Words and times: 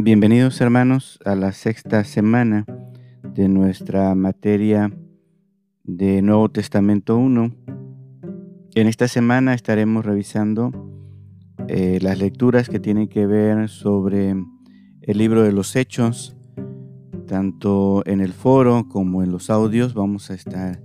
Bienvenidos 0.00 0.60
hermanos 0.60 1.18
a 1.24 1.34
la 1.34 1.50
sexta 1.50 2.04
semana 2.04 2.64
de 3.24 3.48
nuestra 3.48 4.14
materia 4.14 4.96
de 5.82 6.22
Nuevo 6.22 6.48
Testamento 6.50 7.16
1. 7.16 7.52
En 8.76 8.86
esta 8.86 9.08
semana 9.08 9.54
estaremos 9.54 10.06
revisando 10.06 10.70
eh, 11.66 11.98
las 12.00 12.16
lecturas 12.20 12.68
que 12.68 12.78
tienen 12.78 13.08
que 13.08 13.26
ver 13.26 13.68
sobre 13.68 14.36
el 15.02 15.18
libro 15.18 15.42
de 15.42 15.50
los 15.50 15.74
Hechos, 15.74 16.36
tanto 17.26 18.04
en 18.06 18.20
el 18.20 18.34
foro 18.34 18.86
como 18.88 19.24
en 19.24 19.32
los 19.32 19.50
audios 19.50 19.94
vamos 19.94 20.30
a 20.30 20.34
estar 20.34 20.80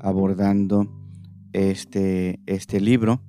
abordando 0.00 0.86
este, 1.54 2.40
este 2.44 2.78
libro. 2.78 3.22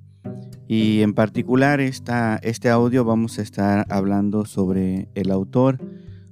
Y 0.74 1.02
en 1.02 1.12
particular 1.12 1.82
esta, 1.82 2.40
este 2.42 2.70
audio 2.70 3.04
vamos 3.04 3.38
a 3.38 3.42
estar 3.42 3.84
hablando 3.90 4.46
sobre 4.46 5.06
el 5.14 5.30
autor, 5.30 5.78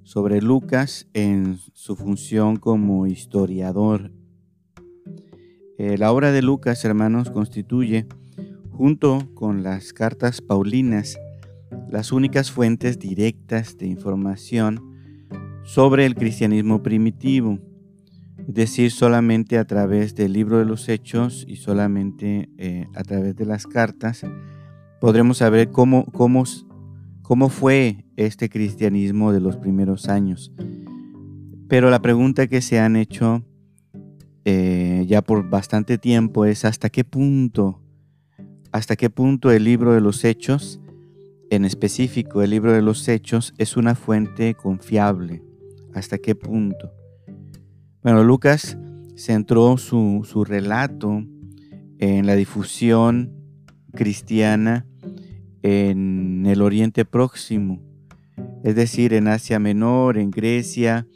sobre 0.02 0.40
Lucas 0.40 1.06
en 1.12 1.58
su 1.74 1.94
función 1.94 2.56
como 2.56 3.06
historiador. 3.06 4.12
Eh, 5.76 5.98
la 5.98 6.10
obra 6.10 6.32
de 6.32 6.40
Lucas, 6.40 6.82
hermanos, 6.86 7.28
constituye, 7.28 8.06
junto 8.70 9.28
con 9.34 9.62
las 9.62 9.92
cartas 9.92 10.40
paulinas, 10.40 11.20
las 11.90 12.10
únicas 12.10 12.50
fuentes 12.50 12.98
directas 12.98 13.76
de 13.76 13.88
información 13.88 14.80
sobre 15.64 16.06
el 16.06 16.14
cristianismo 16.14 16.82
primitivo, 16.82 17.59
decir, 18.46 18.90
solamente 18.90 19.58
a 19.58 19.64
través 19.64 20.14
del 20.14 20.32
libro 20.32 20.58
de 20.58 20.64
los 20.64 20.88
hechos 20.88 21.44
y 21.48 21.56
solamente 21.56 22.48
eh, 22.58 22.86
a 22.94 23.04
través 23.04 23.36
de 23.36 23.46
las 23.46 23.66
cartas 23.66 24.24
podremos 25.00 25.38
saber 25.38 25.70
cómo, 25.70 26.04
cómo, 26.06 26.45
cómo 27.23 27.48
fue 27.48 28.04
este 28.16 28.48
cristianismo 28.48 29.32
de 29.32 29.40
los 29.40 29.56
primeros 29.56 30.09
años. 30.09 30.52
Pero 31.68 31.90
la 31.90 32.02
pregunta 32.02 32.46
que 32.48 32.60
se 32.60 32.78
han 32.78 32.96
hecho 32.96 33.45
eh, 34.45 35.04
ya 35.06 35.22
por 35.22 35.48
bastante 35.48 35.98
tiempo 35.98 36.45
es 36.45 36.65
hasta 36.65 36.90
qué 36.90 37.04
punto, 37.04 37.80
hasta 38.72 38.96
qué 38.96 39.10
punto 39.10 39.50
el 39.50 39.65
libro 39.65 39.93
de 39.93 40.00
los 40.00 40.24
hechos, 40.24 40.80
en 41.50 41.65
específico 41.65 42.43
el 42.43 42.50
libro 42.50 42.72
de 42.72 42.82
los 42.82 43.06
hechos, 43.09 43.54
es 43.59 43.76
una 43.76 43.95
fuente 43.95 44.54
confiable. 44.54 45.43
¿Hasta 45.95 46.18
qué 46.18 46.34
punto? 46.34 46.93
Bueno, 48.02 48.24
Lucas 48.24 48.79
centró 49.15 49.76
su, 49.76 50.26
su 50.26 50.43
relato 50.43 51.23
en 51.98 52.24
la 52.24 52.34
difusión 52.34 53.30
cristiana 53.93 54.87
en 55.62 56.46
el 56.46 56.62
Oriente 56.62 57.04
Próximo, 57.04 57.82
es 58.65 58.74
decir, 58.74 59.12
en 59.12 59.28
Asia 59.28 59.59
Menor, 59.59 60.16
en 60.16 60.30
Grecia 60.30 61.06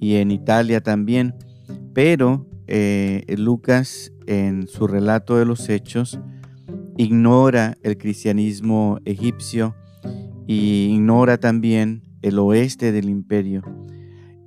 y 0.00 0.14
en 0.14 0.30
Italia 0.30 0.80
también. 0.80 1.34
Pero 1.92 2.46
eh, 2.66 3.26
Lucas 3.36 4.10
en 4.26 4.68
su 4.68 4.86
relato 4.86 5.36
de 5.36 5.44
los 5.44 5.68
hechos 5.68 6.18
ignora 6.96 7.76
el 7.82 7.98
cristianismo 7.98 9.00
egipcio 9.04 9.74
y 10.46 10.94
ignora 10.94 11.36
también 11.36 12.02
el 12.22 12.38
oeste 12.38 12.90
del 12.90 13.10
imperio 13.10 13.62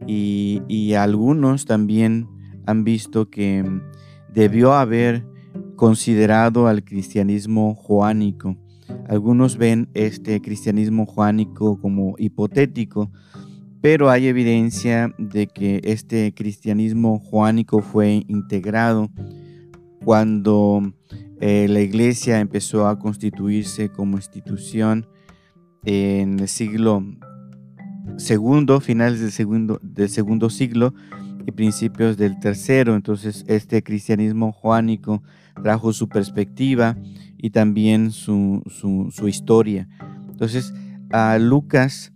y, 0.07 0.93
algunos 0.93 1.65
también 1.65 2.27
han 2.65 2.83
visto 2.83 3.29
que 3.29 3.63
debió 4.33 4.73
haber 4.73 5.25
considerado 5.75 6.67
al 6.67 6.83
cristianismo 6.83 7.75
joánico. 7.75 8.55
Algunos 9.07 9.57
ven 9.57 9.89
este 9.93 10.41
cristianismo 10.41 11.05
joánico 11.05 11.79
como 11.79 12.15
hipotético, 12.17 13.11
pero 13.81 14.09
hay 14.09 14.27
evidencia 14.27 15.13
de 15.17 15.47
que 15.47 15.81
este 15.83 16.33
cristianismo 16.33 17.19
joánico 17.19 17.81
fue 17.81 18.23
integrado 18.27 19.09
cuando 20.03 20.93
eh, 21.41 21.67
la 21.69 21.81
iglesia 21.81 22.39
empezó 22.39 22.87
a 22.87 22.97
constituirse 22.97 23.89
como 23.89 24.17
institución 24.17 25.07
en 25.83 26.39
el 26.39 26.47
siglo 26.47 27.03
segundo, 28.17 28.79
finales 28.79 29.19
del 29.19 29.31
segundo, 29.31 29.79
del 29.81 30.09
segundo 30.09 30.49
siglo 30.49 30.93
y 31.45 31.51
principios 31.51 32.17
del 32.17 32.39
tercero. 32.39 32.95
Entonces 32.95 33.43
este 33.47 33.83
cristianismo 33.83 34.51
joánico 34.51 35.23
trajo 35.61 35.93
su 35.93 36.09
perspectiva 36.09 36.97
y 37.37 37.51
también 37.51 38.11
su, 38.11 38.63
historia. 39.27 39.87
Entonces 40.29 40.73
a 41.11 41.37
Lucas 41.37 42.13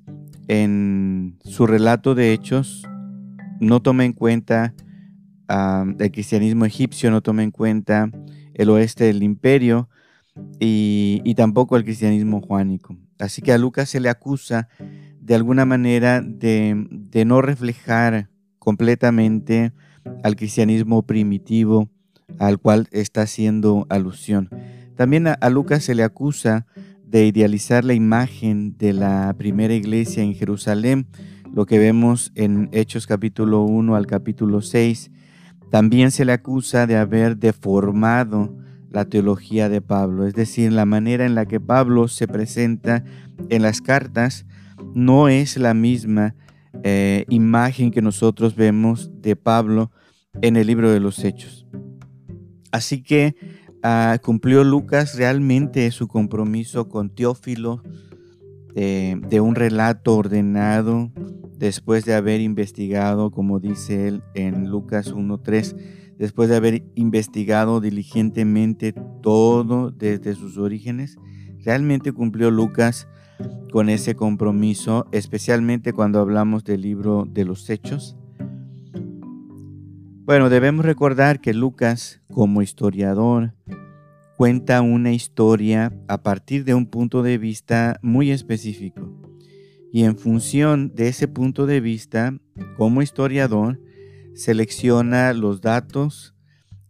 en 0.48 1.38
su 1.44 1.68
relato 1.68 2.16
de 2.16 2.34
hechos 2.34 2.88
no 3.60 3.82
toma 3.82 4.06
en 4.06 4.14
cuenta 4.14 4.74
el 5.48 6.12
cristianismo 6.12 6.66
egipcio, 6.66 7.12
no 7.12 7.22
toma 7.22 7.44
en 7.44 7.52
cuenta 7.52 8.10
el 8.54 8.70
oeste 8.70 9.06
del 9.06 9.24
imperio 9.24 9.90
y, 10.60 11.22
y 11.24 11.36
tampoco 11.36 11.76
el 11.76 11.84
cristianismo 11.84 12.42
joánico. 12.42 12.96
Así 13.20 13.42
que 13.42 13.52
a 13.52 13.58
Lucas 13.58 13.90
se 13.90 14.00
le 14.00 14.10
acusa 14.10 14.70
de 15.30 15.36
alguna 15.36 15.64
manera 15.64 16.22
de, 16.22 17.24
no 17.24 17.44
reflejar 17.44 18.30
completamente 18.58 19.74
al 20.24 20.36
cristianismo 20.36 21.04
primitivo 21.04 21.88
al 22.40 22.58
cual 22.58 22.88
está 22.92 23.22
haciendo 23.22 23.86
alusión. 23.90 24.50
También 24.96 25.28
a, 25.28 25.50
Lucas 25.52 25.84
se 25.84 25.94
le 25.94 26.02
acusa 26.02 26.66
de 27.06 27.28
idealizar 27.28 27.86
la 27.86 27.94
imagen 27.94 28.76
de 28.80 28.92
la 28.94 29.36
primera 29.38 29.76
iglesia 29.76 30.24
en 30.24 30.34
Jerusalén, 30.34 31.06
lo 31.54 31.68
que 31.68 31.78
vemos 31.78 32.32
en 32.34 32.68
Hechos 32.72 33.06
capítulo 33.06 33.62
1 33.62 33.96
al 33.96 34.08
capítulo 34.08 34.64
6. 34.64 35.12
También 35.70 36.10
se 36.10 36.26
le 36.26 36.32
acusa 36.32 36.88
de 36.88 36.98
haber 36.98 37.38
deformado 37.38 38.58
la 38.90 39.06
teología 39.06 39.70
de 39.70 39.82
Pablo, 39.82 40.26
es 40.26 40.34
decir, 40.34 40.74
la 40.74 40.86
manera 40.86 41.28
en 41.28 41.36
la 41.36 41.46
que 41.46 41.60
Pablo 41.60 42.08
se 42.08 42.28
presenta 42.28 43.04
en 43.50 43.62
las 43.62 43.80
cartas 43.80 44.48
no 44.94 45.30
es 45.30 45.58
la 45.58 45.74
misma 45.74 46.36
eh, 46.84 47.26
imagen 47.30 47.92
que 47.92 48.02
nosotros 48.02 48.56
vemos 48.56 49.12
de 49.22 49.36
Pablo 49.36 49.92
en 50.42 50.56
el 50.56 50.68
libro 50.68 50.92
de 50.92 51.00
los 51.00 51.24
Hechos. 51.24 51.68
Así 52.72 53.02
que 53.02 53.36
ah, 53.84 54.18
cumplió 54.24 54.64
Lucas 54.64 55.16
realmente 55.18 55.90
su 55.92 56.08
compromiso 56.08 56.88
con 56.88 57.10
Teófilo 57.10 57.84
eh, 58.76 59.20
de 59.30 59.42
un 59.42 59.56
relato 59.56 60.16
ordenado 60.16 61.12
después 61.58 62.06
de 62.06 62.14
haber 62.14 62.40
investigado, 62.40 63.32
como 63.32 63.60
dice 63.60 64.08
él 64.08 64.24
en 64.36 64.70
Lucas 64.70 65.14
1.3, 65.14 65.76
después 66.18 66.50
de 66.50 66.56
haber 66.56 66.84
investigado 66.96 67.82
diligentemente 67.82 68.94
todo 69.22 69.92
desde 69.92 70.36
sus 70.36 70.58
orígenes, 70.58 71.18
realmente 71.66 72.14
cumplió 72.14 72.52
Lucas 72.52 73.08
con 73.72 73.90
ese 73.90 74.16
compromiso, 74.16 75.08
especialmente 75.12 75.94
cuando 75.94 76.20
hablamos 76.20 76.64
del 76.64 76.82
libro 76.82 77.26
de 77.30 77.46
los 77.46 77.70
hechos? 77.70 78.16
Bueno, 80.26 80.50
debemos 80.50 80.86
recordar 80.86 81.42
que 81.42 81.54
Lucas, 81.54 82.22
como 82.32 82.62
historiador, 82.62 83.54
cuenta 84.38 84.82
una 84.82 85.12
historia 85.12 85.92
a 86.08 86.22
partir 86.22 86.64
de 86.66 86.74
un 86.74 86.86
punto 86.86 87.24
de 87.24 87.38
vista 87.38 88.00
muy 88.02 88.32
específico. 88.32 89.12
Y 89.92 90.04
en 90.04 90.18
función 90.18 90.94
de 90.94 91.08
ese 91.08 91.28
punto 91.28 91.66
de 91.66 91.82
vista, 91.82 92.38
como 92.78 93.02
historiador, 93.02 93.82
selecciona 94.36 95.34
los 95.34 95.62
datos 95.62 96.36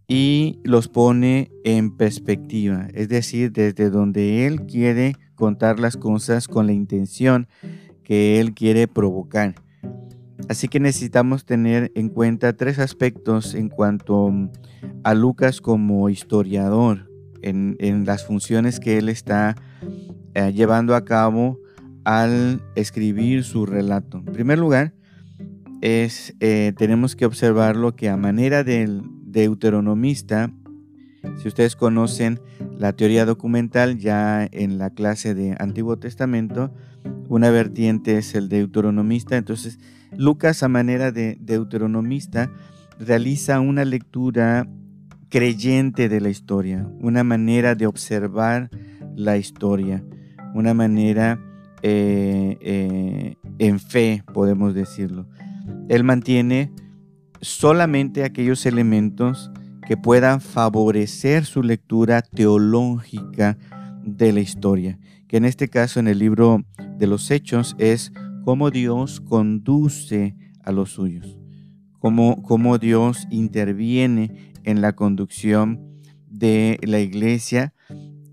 y 0.07 0.59
los 0.63 0.87
pone 0.87 1.51
en 1.63 1.95
perspectiva, 1.95 2.87
es 2.93 3.09
decir, 3.09 3.52
desde 3.52 3.90
donde 3.90 4.45
él 4.45 4.66
quiere 4.66 5.16
contar 5.40 5.80
las 5.80 5.97
cosas 5.97 6.47
con 6.47 6.68
la 6.68 6.74
intención 6.74 7.47
que 8.03 8.40
Él 8.40 8.53
quiere 8.53 8.88
provocar. 8.88 9.56
Así 10.47 10.68
que 10.68 10.80
necesitamos 10.80 11.46
tener 11.46 11.91
en 11.96 12.09
cuenta 12.09 12.53
tres 12.53 12.78
aspectos 12.80 13.56
en 13.56 13.70
cuanto 13.70 14.30
mm, 14.30 14.50
a 15.03 15.14
Lucas 15.14 15.62
como 15.62 16.09
historiador, 16.09 17.09
en, 17.41 18.06
las 18.06 18.26
funciones 18.26 18.80
que 18.80 18.97
Él 18.97 19.08
está 19.09 19.56
eh, 20.34 20.52
llevando 20.53 20.96
a 20.96 21.06
cabo 21.06 21.59
al 22.03 22.62
escribir 22.76 23.44
su 23.44 23.66
relato. 23.66 24.18
En 24.18 24.34
primer 24.34 24.59
lugar, 24.59 24.94
es, 25.82 26.36
eh, 26.41 26.74
tenemos 26.78 27.16
que 27.16 27.26
observar 27.26 27.78
lo 27.78 27.96
que 27.96 28.09
a 28.09 28.18
manera 28.18 28.64
del 28.64 29.03
deuteronomista, 29.24 30.52
si 31.41 31.47
ustedes 31.47 31.76
conocen 31.76 32.40
la 32.79 32.93
teoría 32.93 33.26
documental, 33.26 33.97
ya 33.97 34.47
en 34.49 34.78
la 34.78 34.90
clase 34.90 35.35
de 35.35 35.53
Antiguo 35.59 35.99
Testamento, 35.99 36.73
una 37.28 37.49
vertiente 37.49 38.17
es 38.17 38.35
el 38.35 38.47
deuteronomista. 38.47 39.35
Entonces, 39.35 39.79
Lucas, 40.16 40.64
a 40.64 40.70
manera 40.70 41.11
de 41.11 41.37
deuteronomista, 41.41 42.49
realiza 42.97 43.59
una 43.59 43.84
lectura 43.84 44.66
creyente 45.28 46.08
de 46.08 46.22
la 46.22 46.29
historia, 46.29 46.87
una 47.02 47.26
manera 47.26 47.76
de 47.76 47.85
observar 47.85 48.70
la 49.14 49.35
historia, 49.35 50.02
una 50.53 50.73
manera 50.73 51.37
eh, 51.81 52.58
eh, 52.61 53.35
en 53.58 53.79
fe, 53.81 54.23
podemos 54.34 54.73
decirlo. 54.73 55.28
Él 55.90 56.05
mantiene 56.05 56.72
solamente 57.41 58.23
aquellos 58.23 58.66
elementos 58.66 59.52
que 59.90 59.97
puedan 59.97 60.40
favorecer 60.40 61.46
su 61.46 61.64
lectura 61.64 62.22
teológica 62.22 63.58
de 64.03 64.32
la 64.32 64.40
historia, 64.40 65.00
que 65.28 65.38
en 65.38 65.46
este 65.46 65.68
caso 65.68 66.00
en 66.00 66.08
el 66.08 66.20
libro 66.20 66.64
de 67.00 67.08
los 67.08 67.32
Hechos 67.32 67.76
es 67.80 68.14
cómo 68.46 68.70
Dios 68.70 69.20
conduce 69.20 70.36
a 70.64 70.72
los 70.72 70.91
suyos, 70.91 71.40
cómo, 71.97 72.44
cómo 72.44 72.78
Dios 72.78 73.26
interviene 73.32 74.53
en 74.64 74.82
la 74.82 74.94
conducción 74.94 75.97
de 76.28 76.78
la 76.84 77.00
iglesia, 77.00 77.74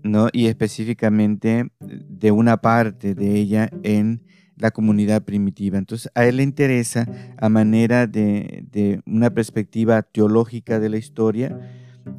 ¿no? 0.03 0.27
y 0.31 0.45
específicamente 0.45 1.71
de 1.79 2.29
una 2.29 2.57
parte 2.57 3.15
de 3.15 3.33
ella 3.35 3.71
en 3.81 4.21
la 4.57 4.71
comunidad 4.71 5.23
primitiva. 5.23 5.77
Entonces, 5.77 6.11
a 6.15 6.25
él 6.25 6.37
le 6.37 6.43
interesa, 6.43 7.07
a 7.37 7.49
manera 7.49 8.07
de, 8.07 9.01
una 9.05 9.29
perspectiva 9.29 10.01
teológica 10.01 10.79
de 10.79 10.89
la 10.89 10.97
historia, 10.97 11.59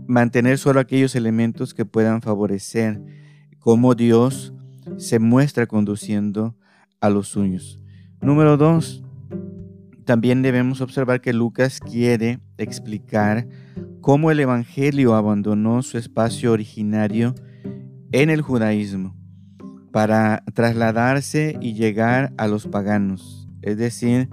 mantener 0.07 0.59
solo 0.59 0.81
aquellos 0.81 1.15
elementos 1.15 1.75
que 1.75 1.85
puedan 1.85 2.23
favorecer 2.23 3.01
cómo 3.59 3.95
Dios 3.95 4.55
se 4.97 5.19
muestra 5.19 5.67
conduciendo 5.67 6.57
a 7.01 7.11
los 7.11 7.29
suyos. 7.29 7.81
Número 8.21 8.57
dos, 8.57 9.03
también 10.05 10.43
debemos 10.43 10.81
observar 10.81 11.21
que 11.21 11.33
Lucas 11.33 11.81
quiere 11.81 12.41
explicar 12.57 13.47
cómo 14.01 14.31
el 14.31 14.41
Evangelio 14.41 15.15
abandonó 15.15 15.83
su 15.83 15.99
espacio 15.99 16.53
originario 16.53 17.35
en 18.13 18.31
el 18.31 18.41
judaísmo 18.41 19.18
para 19.93 20.43
trasladarse 20.55 21.57
y 21.61 21.75
llegar 21.75 22.33
a 22.37 22.47
los 22.47 22.67
paganos. 22.67 23.49
Es 23.63 23.77
decir, 23.77 24.29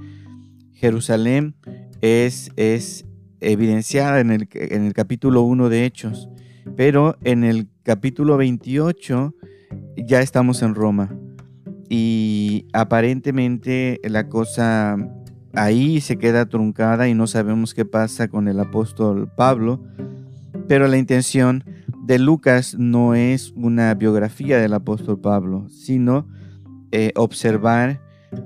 Jerusalén 0.74 1.56
es, 2.02 2.52
es 2.56 3.06
evidenciada 3.40 4.19
en 4.19 4.31
el, 4.31 4.50
en 4.54 4.86
el 4.86 4.94
capítulo 4.94 5.42
1 5.42 5.69
de 5.69 5.86
Hechos, 5.86 6.30
pero 6.75 7.18
en 7.24 7.44
el 7.44 7.68
capítulo 7.84 8.38
28 8.38 9.34
ya 9.98 10.22
estamos 10.22 10.62
en 10.62 10.75
Roma 10.75 11.16
y 11.90 12.66
aparentemente 12.74 14.00
la 14.04 14.28
cosa 14.28 14.98
ahí 15.54 16.02
se 16.02 16.18
queda 16.18 16.48
truncada 16.48 17.07
y 17.07 17.13
no 17.13 17.28
sabemos 17.28 17.74
qué 17.74 17.86
pasa 17.86 18.28
con 18.28 18.48
el 18.48 18.60
apóstol 18.60 19.30
Pablo, 19.36 19.81
pero 20.68 20.88
la 20.88 20.98
intención 20.98 21.63
de 22.06 22.19
Lucas 22.19 22.75
no 22.78 23.16
es 23.16 23.52
una 23.56 23.92
biografía 23.96 24.60
del 24.60 24.75
apóstol 24.75 25.19
Pablo, 25.19 25.68
sino 25.69 26.28
eh, 26.92 27.12
observar 27.16 28.00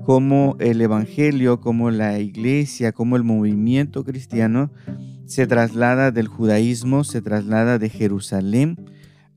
cómo 0.06 0.56
el 0.60 0.80
Evangelio, 0.80 1.60
cómo 1.60 1.90
la 1.90 2.18
iglesia, 2.20 2.92
cómo 2.92 3.16
el 3.16 3.24
movimiento 3.24 4.02
cristiano 4.02 4.70
se 5.26 5.46
traslada 5.46 6.10
del 6.10 6.26
judaísmo, 6.26 7.04
se 7.04 7.20
traslada 7.20 7.78
de 7.78 7.90
Jerusalén 7.90 8.78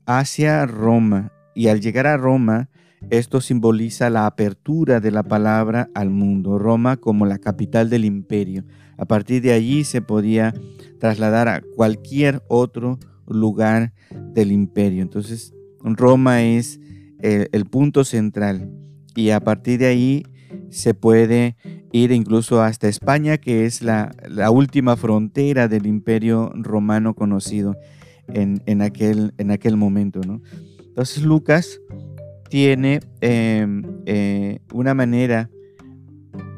hacia 0.06 0.64
Roma. 0.64 1.30
Y 1.54 1.68
al 1.68 1.82
llegar 1.82 2.06
a 2.06 2.16
Roma, 2.16 2.70
esto 3.10 3.42
simboliza 3.42 4.08
la 4.08 4.24
apertura 4.24 5.00
de 5.00 5.10
la 5.10 5.22
palabra 5.22 5.90
al 5.94 6.08
mundo, 6.08 6.58
Roma 6.58 6.96
como 6.96 7.26
la 7.26 7.38
capital 7.38 7.90
del 7.90 8.06
imperio. 8.06 8.64
A 8.96 9.04
partir 9.04 9.42
de 9.42 9.52
allí 9.52 9.84
se 9.84 10.00
podía 10.00 10.54
trasladar 10.98 11.48
a 11.48 11.60
cualquier 11.76 12.42
otro 12.48 12.98
lugar 13.28 13.92
del 14.34 14.52
imperio. 14.52 15.02
Entonces, 15.02 15.54
Roma 15.80 16.42
es 16.42 16.80
el, 17.20 17.64
punto 17.66 18.04
central 18.04 18.70
y 19.14 19.30
a 19.30 19.40
partir 19.40 19.78
de 19.78 19.86
ahí 19.86 20.22
se 20.70 20.94
puede 20.94 21.56
ir 21.92 22.12
incluso 22.12 22.62
hasta 22.62 22.88
España, 22.88 23.38
que 23.38 23.64
es 23.64 23.82
la, 23.82 24.14
última 24.50 24.96
frontera 24.96 25.68
del 25.68 25.86
imperio 25.86 26.52
romano 26.54 27.14
conocido 27.14 27.76
en, 28.28 28.82
aquel, 28.82 29.32
en 29.38 29.50
aquel 29.50 29.76
momento. 29.76 30.20
¿no? 30.26 30.42
Entonces 30.80 31.22
Lucas 31.22 31.80
tiene 32.48 33.00
em, 33.20 33.82
eh, 34.06 34.60
una 34.72 34.94
manera 34.94 35.50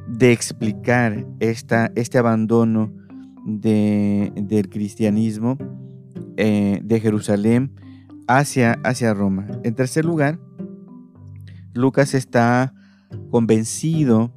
de 0.08 0.32
explicar 0.32 1.26
esta, 1.40 1.90
este 1.94 2.18
abandono 2.18 2.92
del 3.44 4.68
cristianismo 4.68 5.56
eh, 6.36 6.80
de 6.82 7.00
Jerusalén 7.00 7.72
hacia, 8.28 8.72
hacia 8.84 9.14
Roma. 9.14 9.46
En 9.64 9.74
tercer 9.74 10.04
lugar, 10.04 10.38
Lucas 11.74 12.14
está 12.14 12.74
convencido 13.30 14.32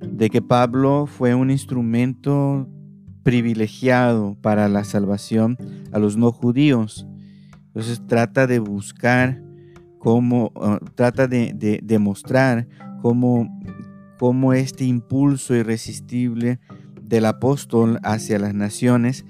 de 0.00 0.30
que 0.30 0.42
Pablo 0.42 1.06
fue 1.06 1.34
un 1.34 1.50
instrumento 1.50 2.68
privilegiado 3.22 4.36
para 4.40 4.68
la 4.68 4.84
salvación 4.84 5.56
a 5.92 5.98
los 5.98 6.16
no 6.16 6.30
judíos. 6.30 7.06
Entonces 7.68 8.02
trata 8.06 8.46
de 8.46 8.58
buscar 8.58 9.42
cómo, 9.98 10.52
ah, 10.56 10.78
trata 10.94 11.26
de 11.26 11.80
demostrar 11.82 12.68
cómo, 13.00 13.48
cómo 14.18 14.52
este 14.52 14.84
impulso 14.84 15.54
irresistible 15.54 16.60
del 17.02 17.26
apóstol 17.26 17.98
hacia 18.02 18.38
las 18.38 18.54
naciones 18.54 19.24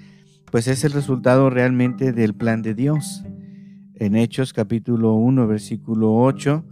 pues 0.51 0.67
es 0.67 0.83
el 0.83 0.91
resultado 0.91 1.49
realmente 1.49 2.11
del 2.11 2.33
plan 2.33 2.61
de 2.61 2.73
Dios. 2.73 3.23
En 3.95 4.15
Hechos 4.15 4.53
capítulo 4.53 5.13
1, 5.13 5.47
versículo 5.47 6.15
8, 6.15 6.63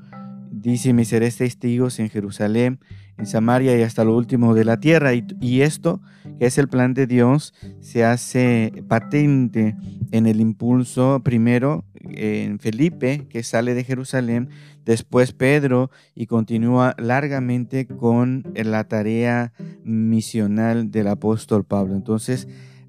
dice, 0.52 0.94
me 0.94 1.06
seréis 1.06 1.38
testigos 1.38 2.00
en 2.00 2.10
Jerusalén, 2.10 2.80
en 3.18 3.26
Samaria 3.26 3.78
y 3.78 3.82
hasta 3.82 4.04
lo 4.04 4.16
último 4.16 4.54
de 4.54 4.66
la 4.66 4.80
tierra. 4.80 5.12
Y, 5.14 5.62
esto, 5.62 6.02
que 6.40 6.46
es 6.46 6.58
el 6.58 6.68
plan 6.68 6.94
de 6.94 7.08
Dios, 7.08 7.54
se 7.80 8.04
hace 8.04 8.84
patente 8.88 9.76
en 10.12 10.26
el 10.26 10.42
impulso 10.42 11.22
primero 11.24 11.86
en 11.96 12.60
Felipe, 12.60 13.28
que 13.30 13.44
sale 13.44 13.74
de 13.74 13.84
Jerusalén, 13.84 14.50
después 14.86 15.32
Pedro 15.32 15.90
y 16.16 16.26
continúa 16.26 16.96
largamente 16.98 17.88
con 17.88 18.44
la 18.54 18.84
tarea 18.86 19.54
misional 19.84 20.92
del 20.92 21.08
apóstol 21.08 21.64
Pablo. 21.64 21.96
Entonces, 21.96 22.48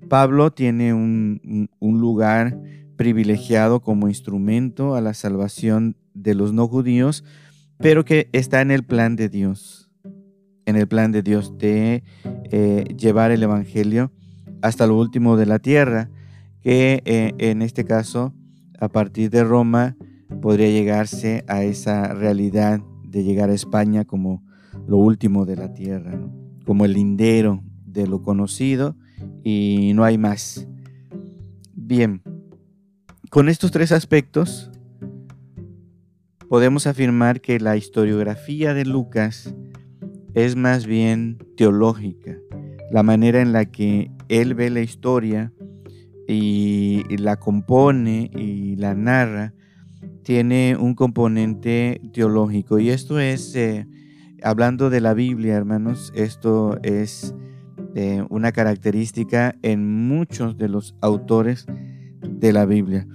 Pablo 0.08 0.52
tiene 0.52 0.94
un, 0.94 1.68
lugar 1.80 2.58
privilegiado 2.96 3.80
como 3.80 4.08
instrumento 4.08 4.94
a 4.94 5.00
la 5.00 5.14
salvación 5.14 5.96
de 6.14 6.34
los 6.34 6.52
no 6.52 6.68
judíos, 6.68 7.24
pero 7.78 8.04
que 8.04 8.28
está 8.32 8.60
en 8.60 8.70
el 8.70 8.84
plan 8.84 9.16
de 9.16 9.28
Dios, 9.28 9.90
en 10.66 10.76
el 10.76 10.86
plan 10.86 11.12
de 11.12 11.22
Dios 11.22 11.58
de 11.58 12.04
eh, 12.50 12.84
llevar 12.96 13.30
el 13.30 13.42
Evangelio 13.42 14.12
hasta 14.62 14.86
lo 14.86 14.96
último 14.96 15.36
de 15.36 15.46
la 15.46 15.58
tierra, 15.58 16.10
que 16.60 17.02
eh, 17.04 17.34
en 17.38 17.62
este 17.62 17.84
caso, 17.84 18.32
a 18.80 18.88
partir 18.88 19.30
de 19.30 19.44
Roma, 19.44 19.96
podría 20.40 20.68
llegarse 20.68 21.44
a 21.48 21.64
esa 21.64 22.14
realidad 22.14 22.80
de 23.04 23.24
llegar 23.24 23.50
a 23.50 23.54
España 23.54 24.04
como 24.04 24.42
lo 24.86 24.96
último 24.96 25.44
de 25.44 25.56
la 25.56 25.72
tierra, 25.72 26.18
como 26.64 26.84
el 26.84 26.94
lindero 26.94 27.62
de 27.94 28.06
lo 28.06 28.22
conocido 28.22 28.96
y 29.42 29.92
no 29.94 30.04
hay 30.04 30.18
más. 30.18 30.68
Bien, 31.74 32.22
con 33.30 33.48
estos 33.48 33.70
tres 33.70 33.92
aspectos 33.92 34.70
podemos 36.48 36.86
afirmar 36.86 37.40
que 37.40 37.58
la 37.58 37.76
historiografía 37.76 38.74
de 38.74 38.84
Lucas 38.84 39.54
es 40.34 40.56
más 40.56 40.86
bien 40.86 41.38
teológica, 41.56 42.36
la 42.92 43.02
manera 43.02 43.40
en 43.40 43.52
la 43.52 43.64
que 43.64 44.10
él 44.28 44.54
ve 44.54 44.68
la 44.68 44.80
historia 44.80 45.52
y 46.26 47.04
la 47.16 47.36
compone 47.36 48.30
y 48.34 48.76
la 48.76 48.94
narra 48.94 49.54
tiene 50.24 50.76
un 50.78 50.94
componente 50.94 52.00
teológico 52.12 52.78
y 52.78 52.90
esto 52.90 53.20
es, 53.20 53.54
eh, 53.54 53.86
hablando 54.42 54.90
de 54.90 55.00
la 55.00 55.14
Biblia 55.14 55.54
hermanos, 55.54 56.12
esto 56.16 56.78
es 56.82 57.34
una 58.28 58.50
característica 58.50 59.54
en 59.62 60.08
muchos 60.08 60.56
de 60.58 60.68
los 60.68 60.96
autores 61.00 61.66
de 62.20 62.52
la 62.52 62.66
Biblia. 62.66 63.06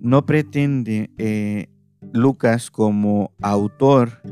No 0.00 0.24
pretende 0.26 1.10
eh, 1.18 1.68
Lucas 2.12 2.70
como 2.70 3.32
autor, 3.42 4.22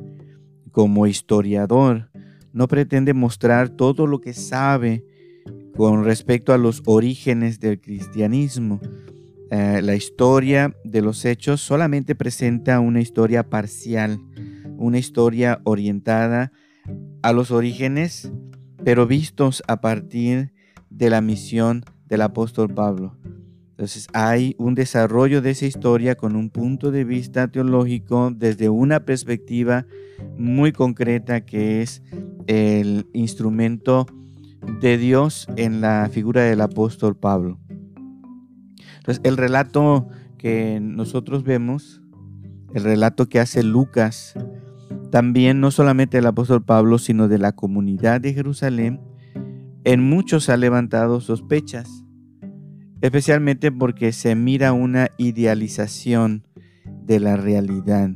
como 0.71 1.07
historiador, 1.07 2.11
no 2.53 2.69
pretende 2.69 3.15
mostrar 3.15 3.69
todo 3.69 4.07
lo 4.07 4.21
que 4.21 4.33
sabe 4.33 5.05
con 5.77 6.05
respecto 6.05 6.53
a 6.53 6.59
los 6.59 6.83
orígenes 6.87 7.61
del 7.61 7.81
cristianismo. 7.81 8.81
Eh, 9.51 9.81
la 9.83 9.95
historia 9.95 10.75
de 10.85 11.03
los 11.03 11.25
hechos 11.25 11.61
solamente 11.61 12.15
presenta 12.15 12.81
una 12.81 13.01
historia 13.01 13.49
parcial, 13.49 14.19
una 14.79 14.99
historia 14.99 15.61
orientada 15.65 16.53
a 17.23 17.33
los 17.33 17.51
orígenes 17.51 18.33
pero 18.87 19.05
vistos 19.05 19.65
a 19.67 19.81
partir 19.81 20.53
de 20.91 21.11
la 21.11 21.21
misión 21.21 21.85
del 22.09 22.23
apóstol 22.23 22.73
Pablo. 22.73 23.17
Entonces 23.71 24.07
hay 24.13 24.55
un 24.59 24.77
desarrollo 24.77 25.43
de 25.43 25.51
esa 25.51 25.67
historia 25.67 26.15
con 26.15 26.37
un 26.37 26.51
punto 26.51 26.93
de 26.93 27.03
vista 27.03 27.49
teológico 27.49 28.31
desde 28.31 28.69
una 28.69 29.01
perspectiva 29.01 29.87
muy 30.39 30.71
concreta 30.71 31.41
que 31.41 31.83
es 31.83 32.01
el 32.47 33.09
instrumento 33.13 34.07
de 34.81 34.99
Dios 34.99 35.49
en 35.57 35.81
la 35.81 36.09
figura 36.09 36.43
del 36.43 36.61
apóstol 36.61 37.17
Pablo. 37.17 37.59
Entonces, 38.99 39.21
el 39.25 39.37
relato 39.37 40.07
que 40.39 40.79
nosotros 40.81 41.43
vemos, 41.43 42.03
el 42.73 42.85
relato 42.85 43.29
que 43.29 43.41
hace 43.41 43.65
Lucas, 43.65 44.35
también 45.17 45.61
no 45.61 45.71
solamente 45.71 46.19
del 46.19 46.27
apóstol 46.27 46.63
Pablo, 46.63 46.99
sino 46.99 47.27
de 47.27 47.39
la 47.39 47.53
comunidad 47.53 48.21
de 48.21 48.35
Jerusalén, 48.35 49.01
en 49.85 50.03
muchos 50.03 50.51
ha 50.51 50.59
levantado 50.59 51.23
sospechas, 51.23 52.05
especialmente 53.01 53.73
porque 53.73 54.13
se 54.13 54.35
mira 54.35 54.75
una 54.75 55.09
idealización 55.17 56.47
de 56.85 57.19
la 57.21 57.39
realidad. 57.39 58.11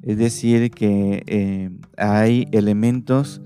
Es 0.00 0.16
decir, 0.16 0.70
que 0.70 1.24
eh, 1.26 1.70
hay 1.98 2.48
elementos 2.52 3.42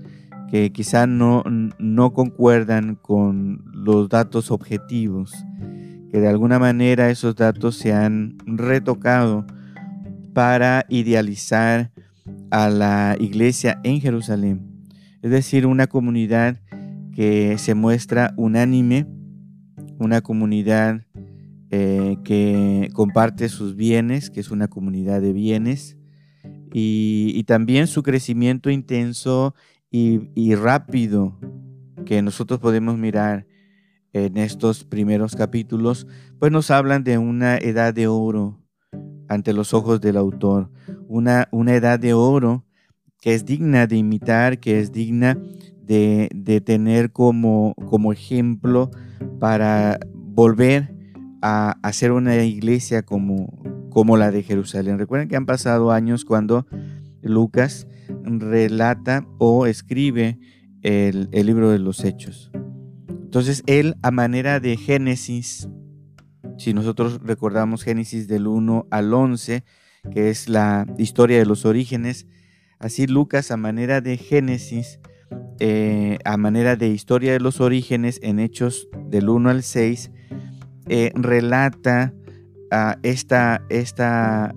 que 0.49 0.71
quizá 0.71 1.05
no, 1.05 1.43
no 1.79 2.13
concuerdan 2.13 2.95
con 2.95 3.61
los 3.73 4.07
datos 4.07 4.51
objetivos, 4.51 5.33
que 6.13 6.21
de 6.21 6.29
alguna 6.29 6.59
manera 6.59 7.09
esos 7.09 7.35
datos 7.35 7.75
se 7.75 7.91
han 7.91 8.37
retocado 8.45 9.45
para 10.33 10.85
idealizar 10.87 11.91
a 12.51 12.69
la 12.69 13.15
iglesia 13.19 13.79
en 13.83 14.01
Jerusalén. 14.01 14.87
Es 15.21 15.31
decir, 15.31 15.65
una 15.65 15.87
comunidad 15.87 16.61
que 17.13 17.57
se 17.57 17.75
muestra 17.75 18.33
unánime, 18.37 19.05
una 19.97 20.21
comunidad 20.21 21.01
eh, 21.71 22.17
que 22.23 22.89
comparte 22.93 23.49
sus 23.49 23.75
bienes, 23.75 24.29
que 24.29 24.39
es 24.39 24.49
una 24.49 24.67
comunidad 24.67 25.21
de 25.21 25.33
bienes, 25.33 25.97
y, 26.73 27.43
también 27.43 27.87
su 27.87 28.03
crecimiento 28.03 28.69
intenso 28.69 29.55
y, 29.91 30.55
rápido 30.55 31.37
que 32.05 32.21
nosotros 32.21 32.59
podemos 32.59 32.97
mirar 32.97 33.47
en 34.13 34.37
estos 34.37 34.83
primeros 34.83 35.35
capítulos, 35.35 36.07
pues 36.39 36.51
nos 36.51 36.71
hablan 36.71 37.03
de 37.03 37.17
una 37.17 37.57
edad 37.57 37.93
de 37.93 38.07
oro 38.07 38.59
ante 39.27 39.53
los 39.53 39.73
ojos 39.73 40.01
del 40.01 40.17
autor, 40.17 40.71
una, 41.09 41.49
una 41.51 41.73
edad 41.73 41.99
de 41.99 42.13
oro 42.13 42.63
que 43.19 43.33
es 43.33 43.43
digna 43.45 43.87
de 43.87 43.97
imitar, 43.97 44.59
que 44.59 44.79
es 44.79 44.93
digna 44.93 45.37
de, 45.81 46.29
de 46.33 46.61
tener 46.61 47.11
como, 47.11 47.73
como 47.89 48.13
ejemplo 48.13 48.91
para 49.39 49.99
volver 50.13 50.95
a 51.41 51.77
hacer 51.83 52.11
una 52.11 52.43
iglesia 52.43 53.01
como, 53.03 53.51
como 53.89 54.15
la 54.15 54.31
de 54.31 54.43
Jerusalén. 54.43 54.99
Recuerden 54.99 55.27
que 55.27 55.35
han 55.35 55.45
pasado 55.45 55.91
años 55.91 56.23
cuando 56.23 56.65
Lucas 57.21 57.87
relata 58.23 59.27
o 59.39 59.65
escribe 59.65 60.37
el, 60.81 61.29
libro 61.31 61.71
de 61.71 61.79
los 61.79 62.05
hechos. 62.05 62.51
Entonces 63.09 63.63
él 63.65 63.95
a 64.01 64.11
manera 64.11 64.59
de 64.59 64.77
Génesis, 64.77 65.69
si 66.57 66.73
nosotros 66.73 67.19
recordamos 67.23 67.83
Génesis 67.83 68.27
del 68.27 68.47
1 68.47 68.87
al 68.89 69.13
11, 69.13 69.63
que 70.13 70.29
es 70.29 70.49
la 70.49 70.85
historia 70.97 71.39
de 71.39 71.45
los 71.45 71.65
orígenes, 71.65 72.27
así 72.79 73.07
Lucas 73.07 73.51
a 73.51 73.57
manera 73.57 74.01
de 74.01 74.17
Génesis, 74.17 74.99
eh, 75.59 76.17
a 76.25 76.37
manera 76.37 76.75
de 76.75 76.89
historia 76.89 77.33
de 77.33 77.39
los 77.39 77.59
orígenes 77.59 78.19
en 78.23 78.39
Hechos 78.39 78.87
del 79.09 79.29
1 79.29 79.49
al 79.49 79.63
6, 79.63 80.11
eh, 80.87 81.11
relata 81.15 82.13
uh, 82.71 82.99
esta, 83.03 83.61
esta 83.69 84.55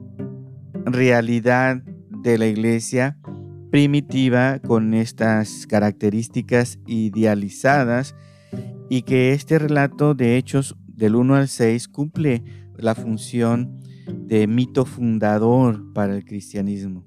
realidad 0.87 1.83
de 2.23 2.39
la 2.39 2.47
iglesia 2.47 3.19
primitiva 3.71 4.61
con 4.61 4.95
estas 4.95 5.67
características 5.67 6.79
idealizadas 6.87 8.15
y 8.89 9.03
que 9.03 9.33
este 9.33 9.59
relato 9.59 10.15
de 10.15 10.37
Hechos 10.37 10.77
del 10.87 11.17
1 11.17 11.35
al 11.35 11.49
6 11.49 11.89
cumple 11.89 12.45
la 12.77 12.95
función 12.95 13.81
de 14.07 14.47
mito 14.47 14.85
fundador 14.85 15.93
para 15.93 16.17
el 16.17 16.25
cristianismo. 16.25 17.05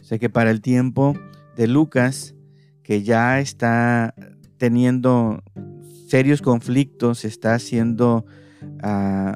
O 0.00 0.04
sea 0.04 0.18
que 0.18 0.30
para 0.30 0.50
el 0.50 0.60
tiempo 0.60 1.14
de 1.56 1.66
Lucas, 1.68 2.34
que 2.82 3.02
ya 3.02 3.40
está 3.40 4.14
teniendo 4.58 5.42
serios 6.08 6.42
conflictos, 6.42 7.24
está 7.24 7.58
siendo 7.58 8.26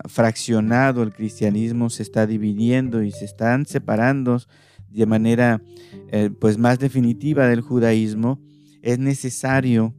fraccionado 0.09 1.03
el 1.03 1.13
cristianismo, 1.13 1.91
se 1.91 2.03
está 2.03 2.27
dividiendo 2.27 3.03
y 3.03 3.11
se 3.11 3.25
están 3.25 3.67
separando 3.67 4.41
de 4.89 5.07
manera 5.07 5.63
eh, 6.11 6.31
pues 6.41 6.59
más 6.59 6.79
definitiva 6.79 7.47
del 7.47 7.61
judaísmo, 7.61 8.41
es 8.83 8.99
necesario 8.99 9.95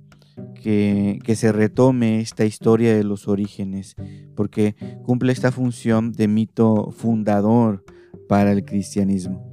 que, 0.62 1.36
se 1.36 1.52
retome 1.52 2.20
esta 2.20 2.46
historia 2.46 2.96
de 2.96 3.04
los 3.04 3.28
orígenes, 3.28 3.96
porque 4.36 4.76
cumple 5.04 5.32
esta 5.32 5.52
función 5.52 6.12
de 6.12 6.28
mito 6.28 6.92
fundador 6.92 7.84
para 8.28 8.52
el 8.52 8.66
cristianismo. 8.66 9.50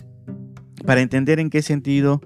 Para 0.85 1.01
entender 1.01 1.41
en 1.41 1.51
qué 1.51 1.63
sentido 1.63 2.21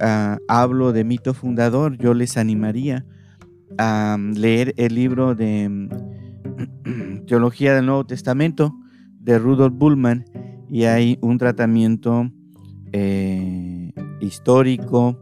ah, 0.00 0.38
hablo 0.48 0.92
de 0.92 1.04
mito 1.04 1.34
fundador, 1.34 1.96
yo 1.98 2.14
les 2.14 2.36
animaría 2.36 3.06
a 3.78 4.18
leer 4.34 4.74
el 4.76 4.94
libro 4.94 5.34
de 5.34 5.88
Teología 7.26 7.74
del 7.74 7.86
Nuevo 7.86 8.04
Testamento 8.04 8.74
de 9.20 9.38
Rudolf 9.38 9.74
Bullman 9.76 10.24
y 10.68 10.84
hay 10.84 11.18
un 11.20 11.38
tratamiento 11.38 12.30
eh, 12.92 13.92
histórico 14.20 15.18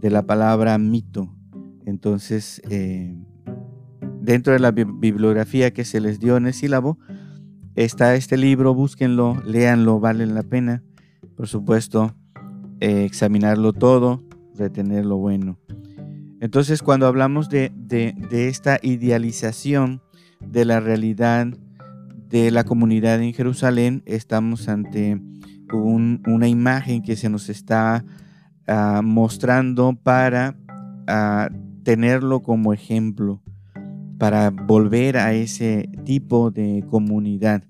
de 0.00 0.10
la 0.10 0.26
palabra 0.26 0.76
mito. 0.78 1.35
Entonces, 1.86 2.60
eh, 2.68 3.16
dentro 4.20 4.52
de 4.52 4.58
la 4.58 4.72
bibliografía 4.72 5.72
que 5.72 5.84
se 5.86 6.00
les 6.00 6.20
dio 6.20 6.36
en 6.36 6.46
el 6.46 6.52
sílabo, 6.52 6.98
está 7.74 8.14
este 8.14 8.36
libro, 8.36 8.74
búsquenlo, 8.74 9.42
léanlo, 9.46 9.98
vale 9.98 10.26
la 10.26 10.42
pena. 10.42 10.82
Por 11.34 11.48
supuesto, 11.48 12.14
eh, 12.80 13.04
examinarlo 13.04 13.72
todo, 13.72 14.22
retener 14.54 15.06
lo 15.06 15.16
bueno. 15.16 15.58
Entonces, 16.40 16.82
cuando 16.82 17.06
hablamos 17.06 17.48
de, 17.48 17.72
de 17.74 18.48
esta 18.48 18.78
idealización 18.82 20.02
de 20.40 20.66
la 20.66 20.80
realidad 20.80 21.46
de 22.28 22.50
la 22.50 22.64
comunidad 22.64 23.22
en 23.22 23.32
Jerusalén, 23.32 24.02
estamos 24.04 24.68
ante 24.68 25.20
una 25.72 26.48
imagen 26.48 27.02
que 27.02 27.16
se 27.16 27.28
nos 27.28 27.48
está 27.48 28.04
ah, 28.66 29.00
mostrando 29.02 29.94
para 29.94 30.56
ah, 31.06 31.48
tenerlo 31.86 32.42
como 32.42 32.72
ejemplo, 32.72 33.40
para 34.18 34.50
volver 34.50 35.18
a 35.18 35.34
ese 35.34 35.88
tipo 36.04 36.50
de 36.50 36.84
comunidad. 36.90 37.62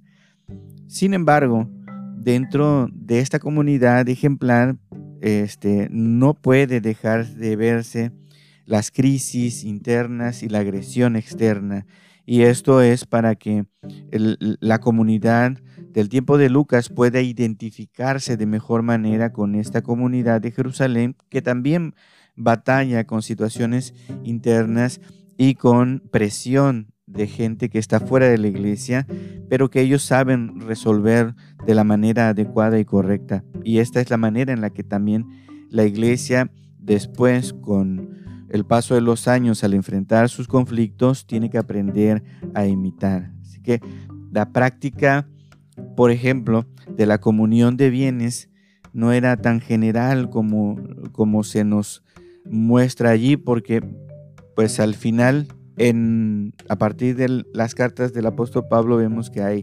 Sin 0.86 1.12
embargo, 1.12 1.68
dentro 2.16 2.88
de 2.94 3.18
esta 3.18 3.38
comunidad 3.38 4.08
ejemplar, 4.08 4.78
este, 5.20 5.88
no 5.90 6.32
puede 6.32 6.80
dejar 6.80 7.26
de 7.26 7.56
verse 7.56 8.10
las 8.64 8.90
crisis 8.90 9.64
internas 9.64 10.42
y 10.42 10.48
la 10.48 10.60
agresión 10.60 11.14
externa 11.16 11.84
y 12.24 12.42
esto 12.42 12.80
es 12.80 13.04
para 13.04 13.34
que 13.36 13.66
la 14.10 14.80
comunidad 14.80 15.58
del 15.96 16.10
tiempo 16.10 16.36
de 16.36 16.50
Lucas 16.50 16.90
pueda 16.90 17.22
identificarse 17.22 18.36
de 18.36 18.44
mejor 18.44 18.82
manera 18.82 19.32
con 19.32 19.54
esta 19.54 19.80
comunidad 19.80 20.42
de 20.42 20.50
Jerusalén 20.50 21.16
que 21.30 21.40
también 21.40 21.94
batalla 22.36 23.06
con 23.06 23.22
situaciones 23.22 23.94
internas 24.22 25.00
y 25.38 25.54
con 25.54 26.02
presión 26.10 26.92
de 27.06 27.26
gente 27.26 27.70
que 27.70 27.78
está 27.78 27.98
fuera 27.98 28.28
de 28.28 28.36
la 28.36 28.48
iglesia, 28.48 29.06
pero 29.48 29.70
que 29.70 29.80
ellos 29.80 30.02
saben 30.02 30.60
resolver 30.60 31.34
de 31.66 31.74
la 31.74 31.82
manera 31.82 32.28
adecuada 32.28 32.78
y 32.78 32.84
correcta. 32.84 33.42
Y 33.64 33.78
esta 33.78 34.02
es 34.02 34.10
la 34.10 34.18
manera 34.18 34.52
en 34.52 34.60
la 34.60 34.68
que 34.68 34.84
también 34.84 35.24
la 35.70 35.84
iglesia 35.86 36.50
después 36.78 37.54
con 37.54 38.46
el 38.50 38.66
paso 38.66 38.94
de 38.96 39.00
los 39.00 39.28
años 39.28 39.64
al 39.64 39.72
enfrentar 39.72 40.28
sus 40.28 40.46
conflictos 40.46 41.26
tiene 41.26 41.48
que 41.48 41.56
aprender 41.56 42.22
a 42.52 42.66
imitar. 42.66 43.32
Así 43.40 43.62
que 43.62 43.80
la 44.30 44.52
práctica, 44.52 45.26
por 45.96 46.10
ejemplo, 46.10 46.66
de 46.88 47.06
la 47.06 47.18
comunión 47.18 47.76
de 47.76 47.90
bienes 47.90 48.50
no 48.92 49.12
era 49.12 49.36
tan 49.36 49.60
general 49.60 50.30
como, 50.30 50.76
como 51.12 51.44
se 51.44 51.64
nos 51.64 52.02
muestra 52.44 53.10
allí, 53.10 53.36
porque 53.36 53.82
pues 54.54 54.80
al 54.80 54.94
final, 54.94 55.48
en, 55.76 56.54
a 56.68 56.76
partir 56.76 57.16
de 57.16 57.44
las 57.52 57.74
cartas 57.74 58.12
del 58.14 58.26
apóstol 58.26 58.66
Pablo, 58.68 58.96
vemos 58.96 59.30
que 59.30 59.42
hay 59.42 59.62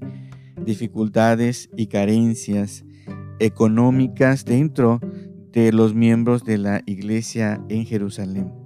dificultades 0.64 1.70
y 1.76 1.88
carencias 1.88 2.86
económicas 3.40 4.46
dentro 4.46 5.00
de 5.52 5.72
los 5.72 5.94
miembros 5.94 6.44
de 6.44 6.58
la 6.58 6.82
iglesia 6.86 7.64
en 7.70 7.86
Jerusalén. 7.86 8.63